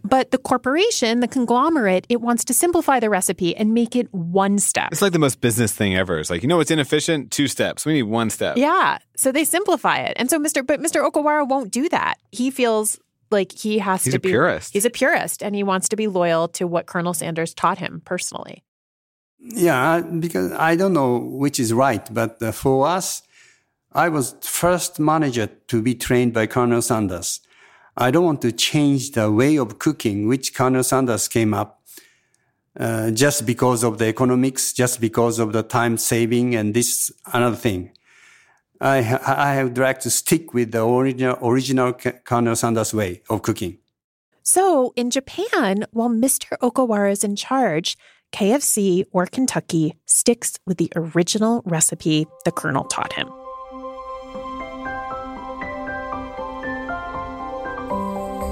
[0.02, 4.58] But the corporation, the conglomerate, it wants to simplify the recipe and make it one
[4.58, 4.88] step.
[4.92, 6.18] It's like the most business thing ever.
[6.18, 7.30] It's like, you know what's inefficient?
[7.30, 7.84] Two steps.
[7.84, 8.56] We need one step.
[8.56, 8.96] Yeah.
[9.16, 10.14] So they simplify it.
[10.16, 10.66] And so Mr.
[10.66, 11.06] But Mr.
[11.06, 12.14] Okawara won't do that.
[12.32, 12.98] He feels
[13.30, 14.72] like he has He's to a be purist.
[14.72, 18.00] He's a purist and he wants to be loyal to what Colonel Sanders taught him
[18.06, 18.64] personally.
[19.40, 23.22] Yeah, because I don't know which is right, but uh, for us,
[23.92, 27.40] I was first manager to be trained by Colonel Sanders.
[27.96, 31.82] I don't want to change the way of cooking which Colonel Sanders came up
[32.78, 37.56] uh, just because of the economics, just because of the time saving and this another
[37.56, 37.90] thing.
[38.80, 43.78] I, I would like to stick with the original, original Colonel Sanders way of cooking.
[44.42, 46.56] So in Japan, while Mr.
[46.58, 47.98] Okawara is in charge,
[48.32, 53.28] KFC or Kentucky sticks with the original recipe the Colonel taught him.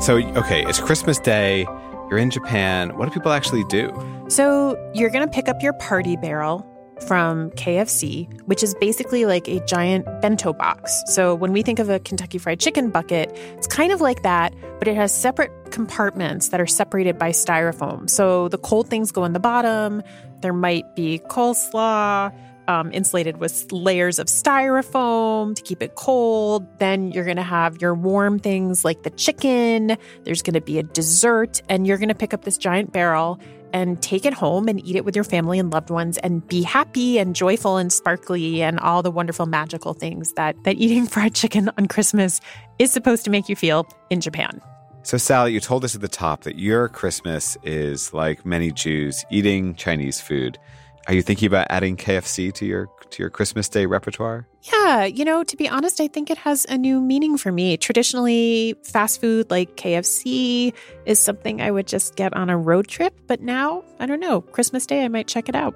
[0.00, 1.66] So, okay, it's Christmas Day.
[2.08, 2.96] You're in Japan.
[2.96, 3.92] What do people actually do?
[4.28, 6.64] So you're going to pick up your party barrel
[7.06, 11.02] from KFC, which is basically like a giant bento box.
[11.06, 14.54] So when we think of a Kentucky Fried Chicken bucket, it's kind of like that,
[14.78, 18.08] but it has separate compartments that are separated by styrofoam.
[18.08, 20.02] So the cold things go in the bottom.
[20.40, 22.34] There might be coleslaw.
[22.68, 26.66] Um, insulated with layers of styrofoam to keep it cold.
[26.78, 29.96] Then you're going to have your warm things like the chicken.
[30.24, 33.40] There's going to be a dessert, and you're going to pick up this giant barrel
[33.72, 36.62] and take it home and eat it with your family and loved ones and be
[36.62, 41.35] happy and joyful and sparkly and all the wonderful magical things that that eating fried
[41.35, 42.40] chicken on Christmas
[42.78, 44.61] is supposed to make you feel in Japan.
[45.02, 49.24] So, Sally, you told us at the top that your Christmas is like many Jews
[49.31, 50.59] eating Chinese food.
[51.07, 54.47] Are you thinking about adding KFC to your to your Christmas Day repertoire?
[54.73, 57.77] Yeah, you know, to be honest, I think it has a new meaning for me.
[57.77, 60.73] Traditionally, fast food like KFC
[61.07, 64.40] is something I would just get on a road trip, but now, I don't know,
[64.40, 65.75] Christmas Day I might check it out.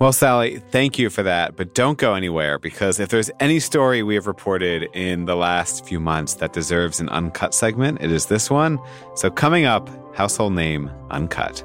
[0.00, 4.04] Well, Sally, thank you for that, but don't go anywhere because if there's any story
[4.04, 8.26] we have reported in the last few months that deserves an uncut segment, it is
[8.26, 8.78] this one.
[9.16, 11.64] So, coming up, household name uncut.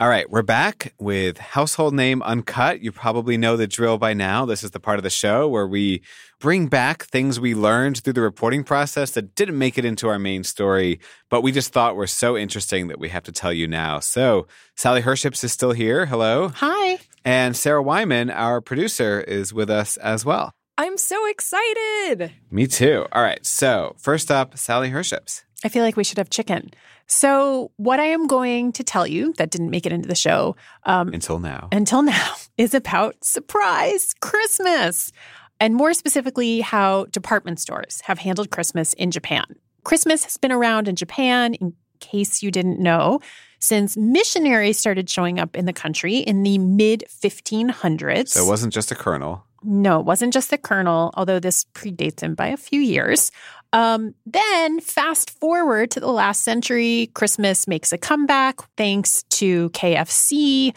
[0.00, 2.80] All right, we're back with Household Name Uncut.
[2.80, 4.44] You probably know the drill by now.
[4.44, 6.02] This is the part of the show where we
[6.40, 10.18] bring back things we learned through the reporting process that didn't make it into our
[10.18, 10.98] main story,
[11.30, 14.00] but we just thought were so interesting that we have to tell you now.
[14.00, 16.06] So, Sally Herships is still here.
[16.06, 16.48] Hello.
[16.48, 16.98] Hi.
[17.24, 20.50] And Sarah Wyman, our producer, is with us as well.
[20.76, 22.32] I'm so excited.
[22.50, 23.06] Me too.
[23.12, 25.44] All right, so first up, Sally Herships.
[25.62, 26.72] I feel like we should have chicken.
[27.06, 30.56] So, what I am going to tell you that didn't make it into the show
[30.84, 31.68] um, Until now.
[31.72, 35.12] until now is about surprise Christmas,
[35.60, 39.44] and more specifically, how department stores have handled Christmas in Japan.
[39.84, 43.20] Christmas has been around in Japan, in case you didn't know,
[43.58, 48.28] since missionaries started showing up in the country in the mid 1500s.
[48.28, 49.44] So it wasn't just a colonel.
[49.66, 53.30] No, it wasn't just the Colonel, although this predates him by a few years.
[53.74, 60.72] Um, then, fast forward to the last century, Christmas makes a comeback thanks to KFC.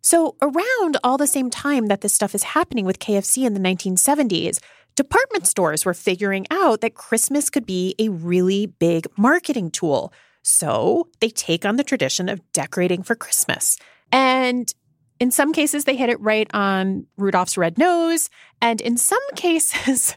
[0.00, 3.60] So, around all the same time that this stuff is happening with KFC in the
[3.60, 4.58] 1970s,
[4.96, 10.12] department stores were figuring out that Christmas could be a really big marketing tool.
[10.42, 13.78] So, they take on the tradition of decorating for Christmas.
[14.10, 14.74] And
[15.20, 18.28] in some cases, they hit it right on Rudolph's red nose.
[18.60, 20.16] And in some cases,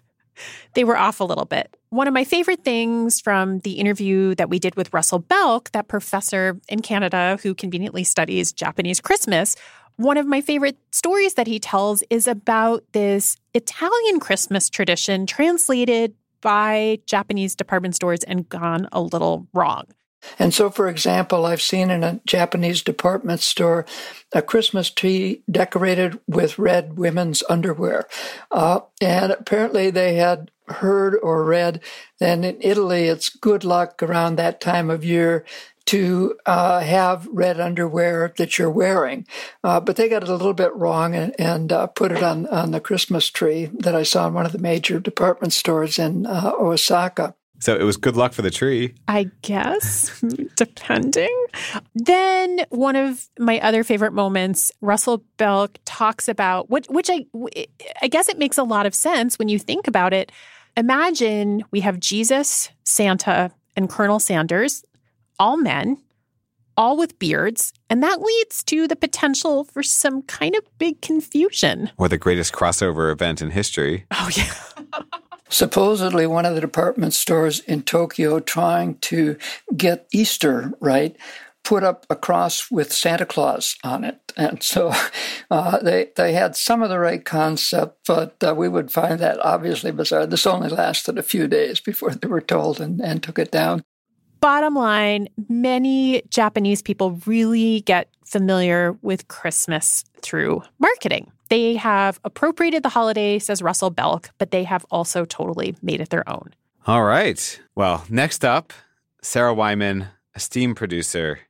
[0.73, 1.75] they were off a little bit.
[1.89, 5.87] One of my favorite things from the interview that we did with Russell Belk, that
[5.87, 9.55] professor in Canada who conveniently studies Japanese Christmas,
[9.97, 16.15] one of my favorite stories that he tells is about this Italian Christmas tradition translated
[16.41, 19.85] by Japanese department stores and gone a little wrong.
[20.39, 23.85] And so, for example, I've seen in a Japanese department store
[24.33, 28.07] a Christmas tree decorated with red women's underwear.
[28.51, 31.81] Uh, and apparently they had heard or read
[32.19, 35.45] that in Italy it's good luck around that time of year
[35.85, 39.27] to uh, have red underwear that you're wearing.
[39.63, 42.47] Uh, but they got it a little bit wrong and, and uh, put it on,
[42.47, 46.25] on the Christmas tree that I saw in one of the major department stores in
[46.25, 47.35] uh, Osaka.
[47.63, 48.93] So it was good luck for the tree.
[49.07, 50.21] I guess,
[50.57, 51.33] depending.
[51.95, 57.25] Then one of my other favorite moments, Russell Belk talks about what, which I,
[58.01, 60.29] I guess it makes a lot of sense when you think about it.
[60.75, 64.83] Imagine we have Jesus, Santa, and Colonel Sanders,
[65.39, 66.03] all men,
[66.75, 71.91] all with beards, and that leads to the potential for some kind of big confusion.
[71.97, 74.05] Or the greatest crossover event in history.
[74.11, 74.53] Oh, yeah.
[75.53, 79.37] supposedly one of the department stores in Tokyo trying to
[79.75, 81.15] get Easter right
[81.63, 84.19] put up a cross with Santa Claus on it.
[84.35, 84.91] And so
[85.51, 89.39] uh, they, they had some of the right concept, but uh, we would find that
[89.39, 90.25] obviously bizarre.
[90.25, 93.83] This only lasted a few days before they were told and, and took it down.
[94.41, 101.31] Bottom line, many Japanese people really get familiar with Christmas through marketing.
[101.53, 106.09] They have appropriated the holiday, says Russell Belk, but they have also totally made it
[106.09, 106.49] their own.
[106.87, 107.61] All right.
[107.75, 108.73] Well, next up,
[109.21, 111.41] Sarah Wyman, esteemed producer.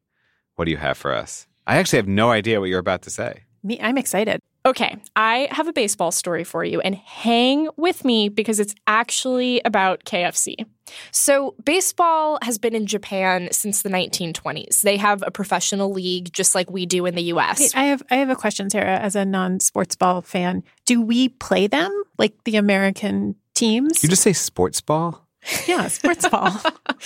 [0.55, 1.47] What do you have for us?
[1.65, 3.43] I actually have no idea what you're about to say.
[3.63, 4.41] Me, I'm excited.
[4.65, 9.61] Okay, I have a baseball story for you, and hang with me because it's actually
[9.65, 10.55] about KFC.
[11.11, 14.81] So, baseball has been in Japan since the 1920s.
[14.81, 17.59] They have a professional league just like we do in the US.
[17.59, 20.63] Wait, I have I have a question, Sarah, as a non-sports ball fan.
[20.85, 24.01] Do we play them like the American teams?
[24.01, 25.27] You just say sports ball?
[25.67, 26.57] Yeah, sports ball.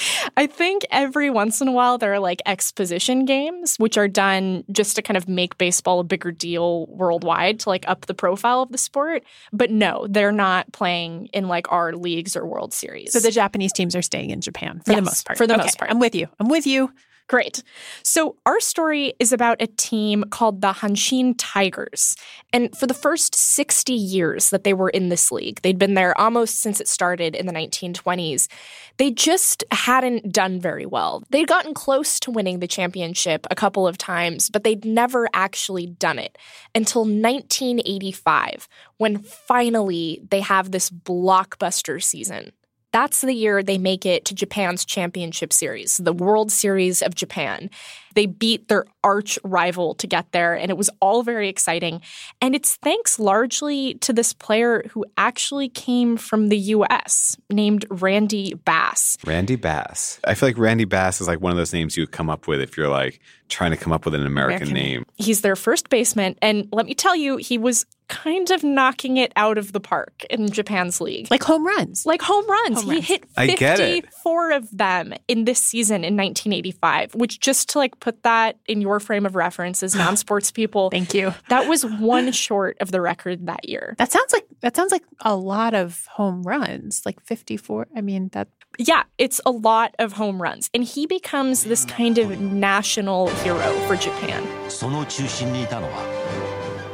[0.47, 4.63] I think every once in a while there are like exposition games, which are done
[4.71, 8.61] just to kind of make baseball a bigger deal worldwide to like up the profile
[8.61, 9.25] of the sport.
[9.51, 13.11] But no, they're not playing in like our leagues or World Series.
[13.11, 15.37] So the Japanese teams are staying in Japan for yes, the most part.
[15.37, 15.91] For the okay, most part.
[15.91, 16.29] I'm with you.
[16.39, 16.93] I'm with you.
[17.27, 17.61] Great.
[18.03, 22.15] So, our story is about a team called the Hanshin Tigers.
[22.53, 26.17] And for the first 60 years that they were in this league, they'd been there
[26.17, 28.47] almost since it started in the 1920s,
[28.95, 31.21] they just hadn't done very well.
[31.29, 35.85] They'd gotten close to winning the championship a couple of times, but they'd never actually
[35.85, 36.37] done it
[36.73, 42.53] until 1985, when finally they have this blockbuster season.
[42.93, 47.69] That's the year they make it to Japan's championship series, the World Series of Japan.
[48.17, 52.01] They beat their arch rival to get there, and it was all very exciting.
[52.41, 58.55] And it's thanks largely to this player who actually came from the US, named Randy
[58.55, 59.19] Bass.
[59.23, 60.19] Randy Bass.
[60.23, 62.47] I feel like Randy Bass is like one of those names you would come up
[62.47, 65.05] with if you're like trying to come up with an American, American name.
[65.15, 69.33] He's their first baseman, and let me tell you, he was kind of knocking it
[69.35, 71.29] out of the park in Japan's league.
[71.29, 72.05] Like home runs.
[72.05, 72.81] Like home runs.
[72.81, 73.07] Home he runs.
[73.07, 78.58] hit 54 of them in this season in 1985, which just to like put that
[78.66, 80.90] in your frame of reference as non-sports people.
[80.90, 81.34] Thank you.
[81.48, 83.94] That was one short of the record that year.
[83.98, 87.88] That sounds like that sounds like a lot of home runs, like 54.
[87.96, 90.70] I mean, that yeah, it's a lot of home runs.
[90.72, 94.42] And he becomes this kind of national hero for Japan.
[94.68, 96.04] その中心にいたのは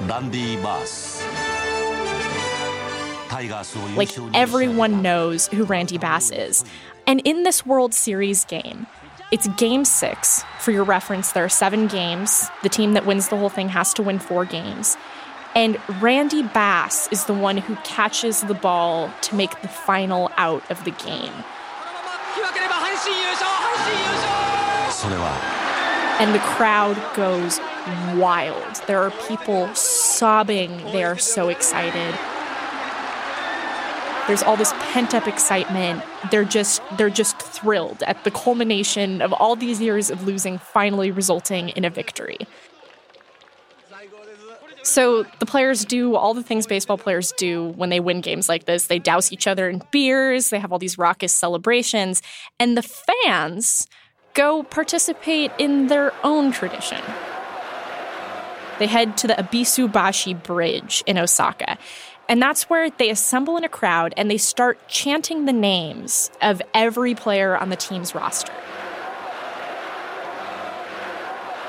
[0.09, 1.23] ランディ・バース
[3.97, 6.65] Like everyone knows who Randy Bass is.
[7.07, 8.87] And in this World Series game,
[9.34, 10.46] it's game six.
[10.60, 12.52] For your reference, there are seven games.
[12.62, 14.96] The team that wins the whole thing has to win four games.
[15.56, 20.70] And Randy Bass is the one who catches the ball to make the final out
[20.70, 21.34] of the game.
[26.20, 27.60] And the crowd goes
[28.22, 28.84] wild.
[28.86, 30.78] There are people sobbing.
[30.92, 32.14] They are so excited.
[34.28, 36.04] There's all this pent-up excitement.
[36.32, 41.12] They're just they're just thrilled at the culmination of all these years of losing finally
[41.12, 42.38] resulting in a victory.
[44.84, 48.66] So the players do all the things baseball players do when they win games like
[48.66, 48.88] this.
[48.88, 52.22] They douse each other in beers, they have all these raucous celebrations,
[52.60, 53.88] and the fans
[54.34, 57.02] go participate in their own tradition.
[58.80, 61.78] They head to the Ebisubashi Bridge in Osaka.
[62.30, 66.62] And that's where they assemble in a crowd and they start chanting the names of
[66.74, 68.54] every player on the team's roster.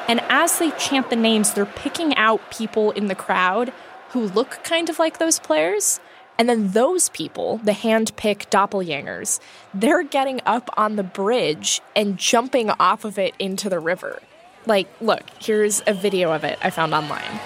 [0.06, 3.72] And as they chant the names, they're picking out people in the crowd
[4.10, 5.98] who look kind of like those players.
[6.36, 9.40] And then those people, the hand picked doppelgangers,
[9.72, 14.20] they're getting up on the bridge and jumping off of it into the river.
[14.66, 17.40] Like, look, here's a video of it I found online.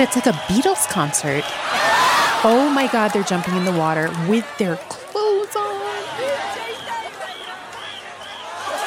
[0.00, 1.42] It's like a Beatles concert.
[2.44, 5.78] Oh my God, they're jumping in the water with their clothes on.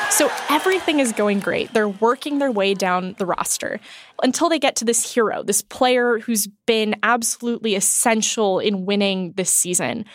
[0.09, 1.73] So everything is going great.
[1.73, 3.81] They're working their way down the roster
[4.23, 9.49] until they get to this hero, this player who's been absolutely essential in winning this
[9.49, 10.05] season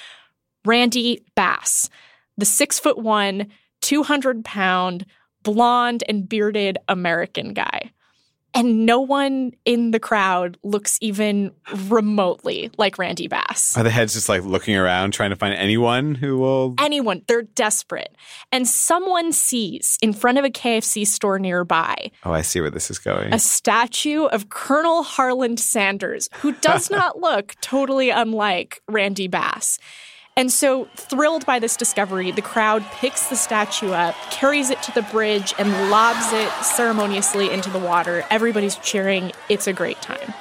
[0.65, 1.91] Randy Bass,
[2.39, 3.49] the six foot one,
[3.83, 5.05] 200 pound,
[5.43, 7.93] blonde and bearded American guy
[8.57, 11.53] and no one in the crowd looks even
[11.87, 13.77] remotely like Randy Bass.
[13.77, 16.75] Are the heads just like looking around trying to find anyone who will?
[16.79, 17.23] Anyone.
[17.29, 18.17] They're desperate.
[18.51, 22.11] And someone sees in front of a KFC store nearby.
[22.25, 23.33] Oh, I see where this is going.
[23.33, 29.79] A statue of Colonel Harland Sanders, who does not look totally unlike Randy Bass.
[30.39, 34.93] And so, thrilled by this discovery, the crowd picks the statue up, carries it to
[34.93, 38.23] the bridge, and lobs it ceremoniously into the water.
[38.29, 39.33] Everybody's cheering.
[39.49, 40.35] It's a great time.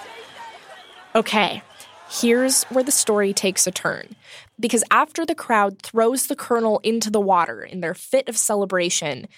[1.15, 1.61] Okay,
[2.09, 4.17] here's where the story takes a turn.
[4.59, 9.29] Because after the crowd throws the colonel into the water in their fit of celebration,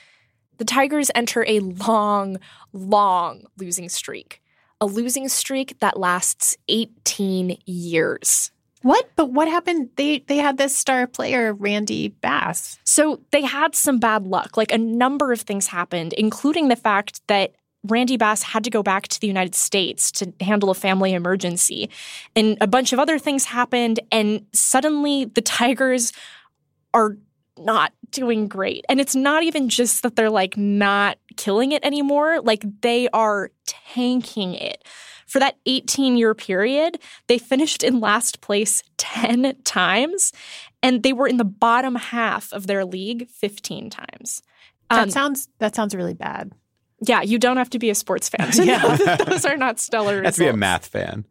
[0.57, 2.37] the Tigers enter a long,
[2.73, 4.41] long losing streak.
[4.81, 8.51] A losing streak that lasts 18 years.
[8.84, 9.09] What?
[9.15, 9.89] But what happened?
[9.95, 12.78] They they had this star player, Randy Bass.
[12.84, 14.55] So they had some bad luck.
[14.57, 18.84] Like a number of things happened, including the fact that Randy Bass had to go
[18.84, 21.89] back to the United States to handle a family emergency.
[22.36, 26.11] And a bunch of other things happened, and suddenly the Tigers
[26.93, 27.17] are
[27.57, 28.86] not doing great.
[28.89, 33.51] And it's not even just that they're like not killing it anymore, like they are
[33.65, 34.84] tanking it.
[35.28, 40.32] For that 18 year period, they finished in last place 10 times,
[40.82, 44.41] and they were in the bottom half of their league 15 times.
[44.89, 46.53] Um, that sounds that sounds really bad.
[47.01, 48.82] Yeah, you don't have to be a sports fan to yeah.
[48.82, 50.38] know that those are not stellar results.
[50.38, 51.25] Have to be a math fan.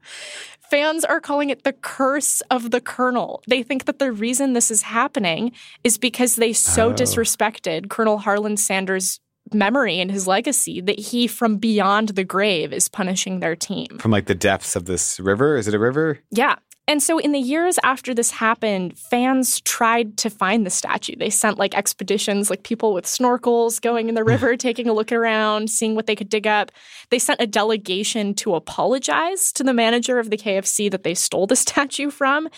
[0.71, 3.43] Fans are calling it the curse of the colonel.
[3.47, 5.53] They think that the reason this is happening
[5.85, 6.93] is because they so oh.
[6.93, 9.21] disrespected Colonel Harland Sanders'
[9.53, 13.99] memory and his legacy that he from beyond the grave is punishing their team.
[13.99, 15.57] From like the depths of this river?
[15.57, 16.19] Is it a river?
[16.31, 16.57] Yeah.
[16.89, 21.17] And so, in the years after this happened, fans tried to find the statue.
[21.17, 25.11] They sent like expeditions, like people with snorkels going in the river, taking a look
[25.11, 26.71] around, seeing what they could dig up.
[27.11, 31.49] They sent a delegation to apologize to the manager of the KFC that they stole
[31.49, 32.49] the statue from.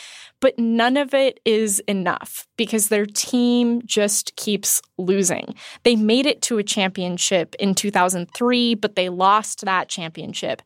[0.41, 5.55] But none of it is enough because their team just keeps losing.
[5.83, 10.63] They made it to a championship in 2003, but they lost that championship.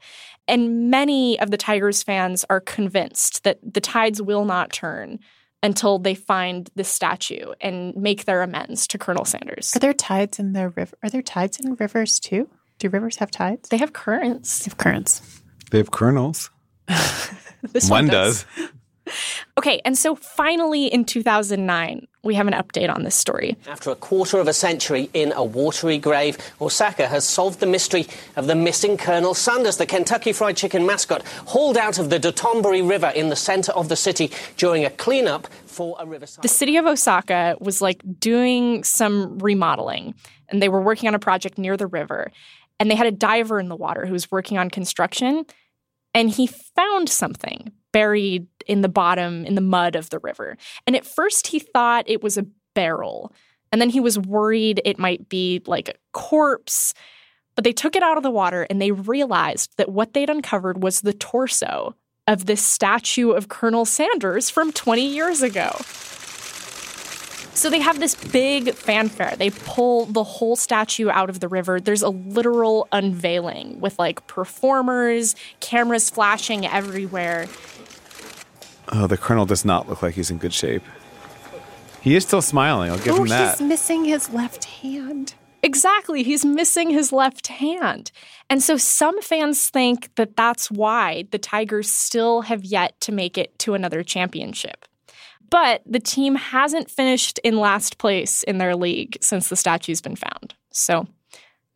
[0.52, 5.18] And many of the Tigers fans are convinced that the tides will not turn
[5.62, 9.74] until they find this statue and make their amends to Colonel Sanders.
[9.74, 10.94] Are there tides in the river?
[11.02, 12.50] Are there tides in rivers too?
[12.78, 13.70] Do rivers have tides?
[13.70, 14.58] They have currents.
[14.58, 15.42] They have currents.
[15.70, 16.50] They have kernels.
[17.72, 18.44] this one, one does.
[18.44, 18.68] does.
[19.58, 23.56] Okay, and so finally in 2009, we have an update on this story.
[23.68, 28.06] After a quarter of a century in a watery grave, Osaka has solved the mystery
[28.36, 32.88] of the missing Colonel Sanders, the Kentucky Fried Chicken mascot, hauled out of the Dotonbori
[32.88, 36.42] River in the center of the city during a cleanup for a riverside.
[36.42, 40.14] The city of Osaka was like doing some remodeling,
[40.48, 42.32] and they were working on a project near the river.
[42.80, 45.44] And they had a diver in the water who was working on construction,
[46.14, 50.56] and he found something buried in the bottom, in the mud of the river.
[50.86, 53.32] And at first, he thought it was a barrel.
[53.70, 56.94] And then he was worried it might be like a corpse.
[57.54, 60.82] But they took it out of the water and they realized that what they'd uncovered
[60.82, 61.94] was the torso
[62.26, 65.70] of this statue of Colonel Sanders from 20 years ago.
[67.54, 69.34] So they have this big fanfare.
[69.36, 71.80] They pull the whole statue out of the river.
[71.80, 77.46] There's a literal unveiling with like performers, cameras flashing everywhere.
[78.92, 80.82] Oh, the colonel does not look like he's in good shape.
[82.02, 82.90] He is still smiling.
[82.90, 83.58] I'll give oh, him that.
[83.58, 85.34] he's missing his left hand.
[85.62, 86.22] Exactly.
[86.22, 88.10] He's missing his left hand.
[88.50, 93.38] And so some fans think that that's why the Tigers still have yet to make
[93.38, 94.84] it to another championship.
[95.48, 100.16] But the team hasn't finished in last place in their league since the statue's been
[100.16, 100.54] found.
[100.70, 101.06] So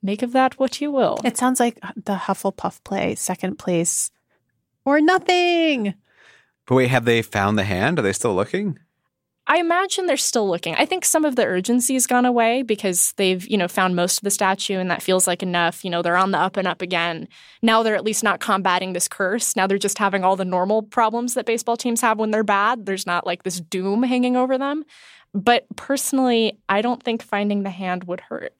[0.02, 1.18] make of that what you will.
[1.24, 4.10] It sounds like the Hufflepuff play, second place
[4.84, 5.94] or nothing.
[6.66, 7.98] But wait, have they found the hand?
[7.98, 8.78] Are they still looking?
[9.48, 10.74] I imagine they're still looking.
[10.74, 14.24] I think some of the urgency's gone away because they've, you know, found most of
[14.24, 15.84] the statue and that feels like enough.
[15.84, 17.28] You know, they're on the up and up again.
[17.62, 19.54] Now they're at least not combating this curse.
[19.54, 22.86] Now they're just having all the normal problems that baseball teams have when they're bad.
[22.86, 24.84] There's not like this doom hanging over them.
[25.32, 28.52] But personally, I don't think finding the hand would hurt.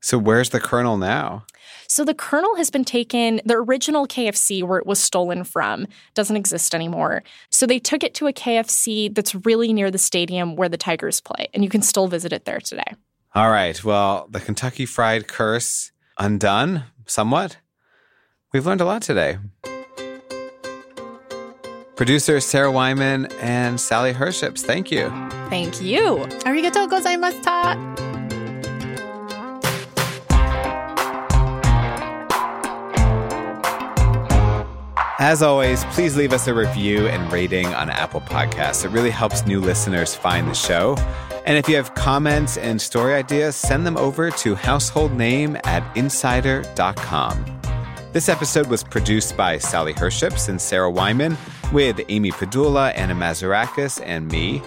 [0.00, 1.44] So where's the colonel now?
[1.90, 6.36] So the Colonel has been taken, the original KFC where it was stolen from doesn't
[6.36, 7.22] exist anymore.
[7.48, 11.22] So they took it to a KFC that's really near the stadium where the Tigers
[11.22, 12.94] play, and you can still visit it there today.
[13.34, 13.82] All right.
[13.82, 17.56] Well, the Kentucky Fried Curse undone somewhat.
[18.52, 19.38] We've learned a lot today.
[21.96, 25.08] Producers Sarah Wyman and Sally Herships, thank you.
[25.48, 26.26] Thank you.
[26.44, 28.07] Arigatou gozaimashita.
[35.20, 38.84] As always, please leave us a review and rating on Apple Podcasts.
[38.84, 40.94] It really helps new listeners find the show.
[41.44, 47.44] And if you have comments and story ideas, send them over to householdname at insider.com.
[48.12, 51.36] This episode was produced by Sally Herships and Sarah Wyman
[51.72, 54.62] with Amy Padula, Anna Mazarakis, and me.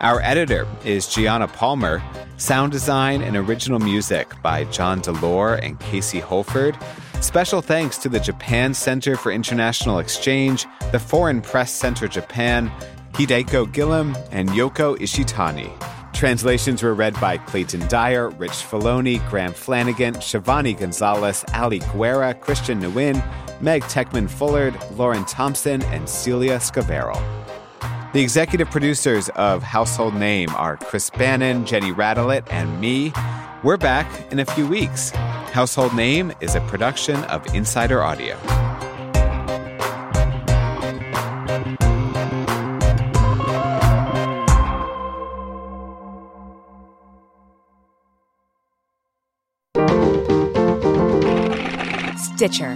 [0.00, 2.02] Our editor is Gianna Palmer.
[2.38, 6.76] Sound design and original music by John Delore and Casey Holford.
[7.22, 12.68] Special thanks to the Japan Center for International Exchange, the Foreign Press Center Japan,
[13.12, 15.70] Hideko Gillam, and Yoko Ishitani.
[16.12, 22.80] Translations were read by Clayton Dyer, Rich Filoni, Graham Flanagan, Shivani Gonzalez, Ali Guerra, Christian
[22.80, 23.22] Nguyen,
[23.60, 27.16] Meg Techman Fullard, Lauren Thompson, and Celia Scavarro.
[28.12, 33.12] The executive producers of Household Name are Chris Bannon, Jenny Radelet, and me.
[33.62, 35.12] We're back in a few weeks.
[35.52, 38.38] Household Name is a production of Insider Audio.
[52.16, 52.74] Stitcher.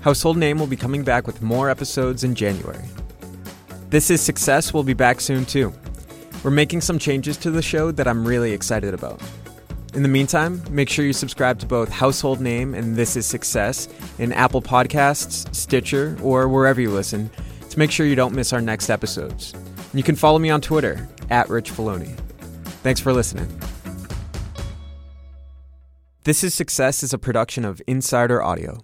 [0.00, 2.88] Household Name will be coming back with more episodes in January.
[3.90, 5.74] This is Success We'll be back soon too.
[6.42, 9.20] We're making some changes to the show that I'm really excited about.
[9.94, 13.88] In the meantime, make sure you subscribe to both Household Name and This Is Success
[14.18, 17.30] in Apple Podcasts, Stitcher, or wherever you listen
[17.70, 19.54] to make sure you don't miss our next episodes.
[19.94, 22.16] You can follow me on Twitter at Rich Filoni.
[22.82, 23.48] Thanks for listening.
[26.24, 28.78] This is Success is a production of Insider Audio.